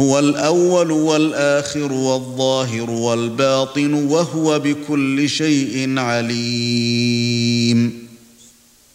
[0.00, 8.04] هو الأول والآخر والظاهر والباطن وهو بكل شيء عليم.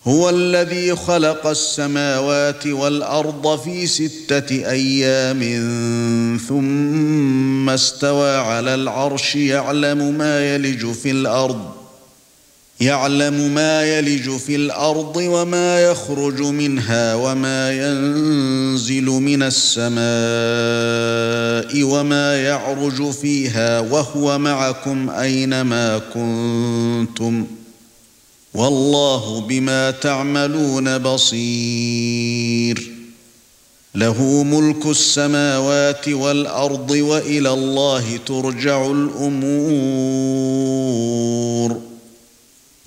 [0.08, 5.40] هو الذي خلق السماوات والأرض في ستة أيام
[6.48, 11.79] ثم استوى على العرش يعلم ما يلج في الأرض.
[12.82, 20.00] يعلم ما يلج في الأرض وما يخرج منها وما ينزل من السماء
[21.84, 27.46] وما يعرج فيها وهو معكم أينما كنتم
[28.54, 32.92] والله بما تعملون بصير
[33.96, 40.30] له ملك السماوات والأرض وإلى الله ترجع الأمور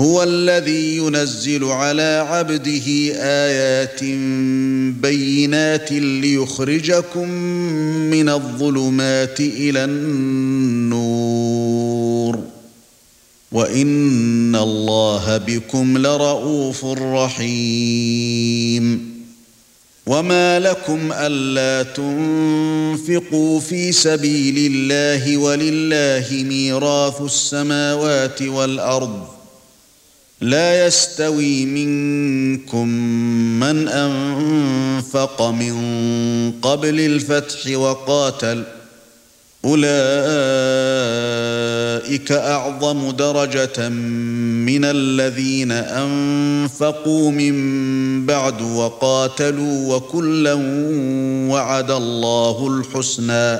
[0.00, 4.04] هو الذي ينزل على عبده آيات
[5.02, 7.28] بينات ليخرجكم
[8.10, 11.38] من الظلمات إلى النور.
[13.52, 18.38] وإن الله بكم لرءوف رحيم.
[20.06, 29.37] وما لكم ألا تنفقوا في سبيل الله ولله ميراث السماوات والأرض.
[30.40, 32.88] لا يستوي منكم
[33.60, 35.74] من أنفق من
[36.62, 38.64] قبل الفتح وقاتل.
[39.64, 39.88] أولئك
[42.32, 50.54] أعظم درجة من الذين أنفقوا من بعد وقاتلوا وكلا
[51.50, 53.58] وعد الله الحسنى.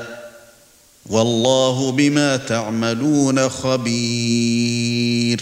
[1.09, 5.41] والله بما تعملون خبير.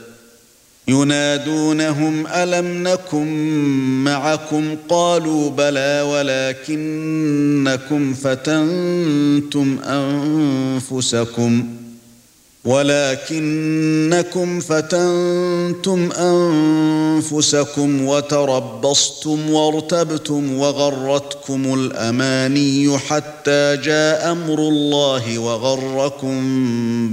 [0.91, 3.27] ينادونهم ألم نكن
[4.03, 6.01] معكم؟ قالوا بلى
[6.67, 11.67] ولكنكم فتنتم أنفسكم.
[12.65, 26.39] ولكنكم فتنتم أنفسكم وتربصتم وارتبتم وغرتكم الأماني حتى جاء أمر الله وغركم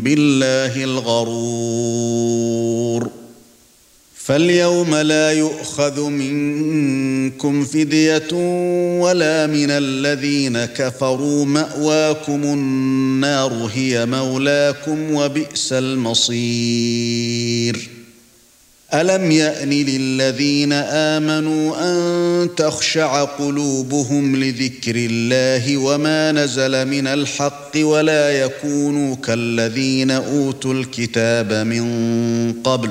[0.03, 2.39] بالله الغرور.
[4.29, 8.33] فاليوم لا يؤخذ منكم فدية
[9.01, 17.19] ولا من الذين كفروا مأواكم النار هي مولاكم وبئس المصير.
[18.95, 29.17] ألم يأن للذين آمنوا أن تخشع قلوبهم لذكر الله وما نزل من الحق ولا يكونوا
[29.17, 32.91] كالذين أوتوا الكتاب من قبل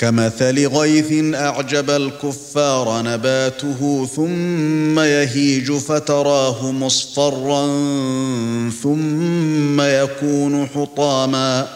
[0.00, 7.66] كمثل غيث أعجب الكفار نباته ثم يهيج فتراه مصفرا
[8.82, 11.68] ثم يكون حطاما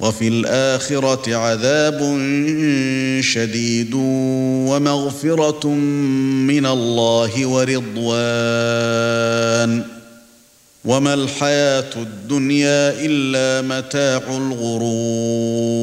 [0.00, 1.98] وفي الآخرة عذاب
[3.20, 5.66] شديد ومغفرة
[6.46, 8.10] من الله ورضوان
[10.84, 15.80] وما الحياة الدنيا إلا متاع الغرور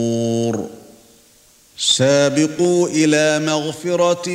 [1.80, 4.30] سابقوا إلى مغفرة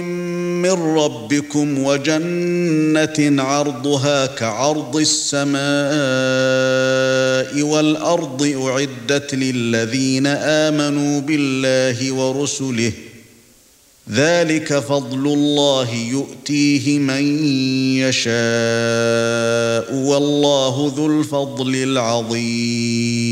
[0.62, 5.62] من ربكم وجنة عرضها كعرض السماء
[7.62, 12.92] والأرض أعدت للذين آمنوا بالله ورسله.
[14.12, 17.46] ذلك فضل الله يؤتيه من
[17.98, 18.32] يشاء
[19.94, 23.31] والله ذو الفضل العظيم.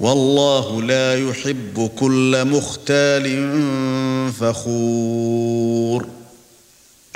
[0.00, 3.52] والله لا يحب كل مختال
[4.32, 6.06] فخور.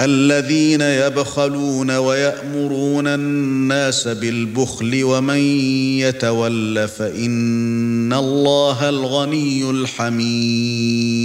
[0.01, 5.39] الذين يبخلون ويأمرون الناس بالبخل ومن
[5.99, 11.25] يتول فإن الله الغني الحميد.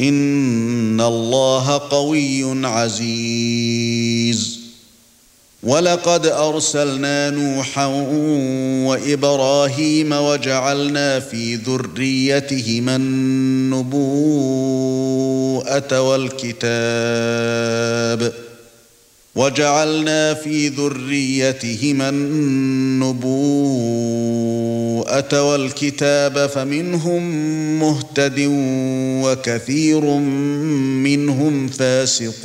[0.00, 4.56] ان الله قوي عزيز.
[5.62, 7.86] ولقد ارسلنا نوحا
[8.86, 14.00] وابراهيم وجعلنا في ذريتهما النبوءه
[16.00, 16.46] والكتاب.
[19.36, 23.32] وجعلنا في ذريتهما النبوءة
[25.52, 27.22] والكتاب فمنهم
[27.80, 28.48] مهتد
[29.24, 30.04] وكثير
[31.04, 32.36] منهم فاسقون.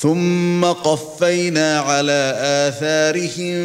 [0.00, 2.34] ثم قفينا على
[2.68, 3.56] آثارهم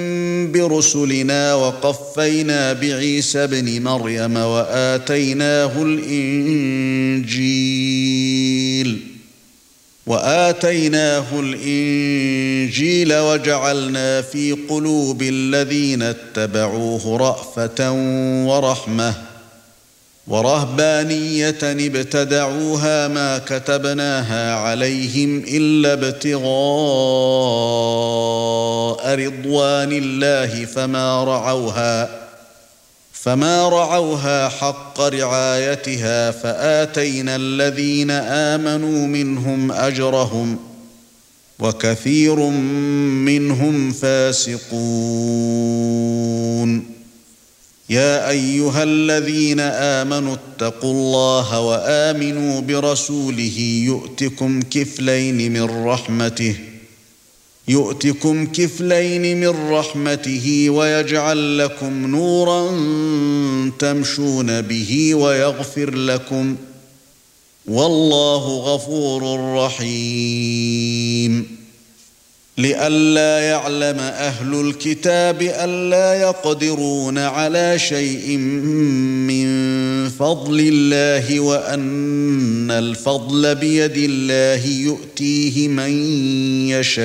[0.52, 7.14] برسلنا وقفينا بعيسى ابن مريم وآتيناه الإنجيل.
[10.08, 17.92] وآتيناه الإنجيل وجعلنا في قلوب الذين اتبعوه رأفة
[18.48, 19.14] ورحمة
[20.28, 26.44] ورهبانية ابتدعوها ما كتبناها عليهم إلا ابتغاء
[29.16, 32.23] رضوان الله فما رعوها
[33.24, 40.58] فما رعوها حق رعايتها فاتينا الذين امنوا منهم اجرهم
[41.60, 42.36] وكثير
[43.26, 44.74] منهم فاسقون
[47.90, 56.56] يا ايها الذين امنوا اتقوا الله وامنوا برسوله يؤتكم كفلين من رحمته
[57.68, 62.70] يؤتكم كفلين من رحمته ويجعل لكم نورا
[63.80, 66.56] تمشون به ويغفر لكم
[67.66, 71.64] والله غفور رحيم.
[72.58, 78.38] لئلا يعلم أهل الكتاب الا يقدرون على شيء
[79.28, 79.48] من
[80.10, 85.92] فضل الله وأن الفضل بيد الله يؤتيه من
[86.70, 87.04] يشاء.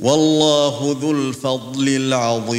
[0.00, 2.58] والله ذو الفضل العظيم.